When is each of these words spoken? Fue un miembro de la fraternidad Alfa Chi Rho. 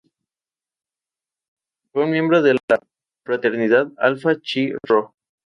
Fue 1.91 2.05
un 2.05 2.09
miembro 2.09 2.41
de 2.41 2.55
la 2.55 2.79
fraternidad 3.23 3.89
Alfa 3.97 4.31
Chi 4.41 4.73
Rho. 4.87 5.13